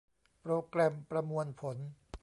[0.41, 1.77] โปรแกรมประมวลผล